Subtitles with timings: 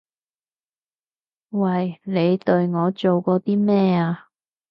[1.51, 1.99] 喂！
[2.05, 4.29] 你對我做過啲咩啊？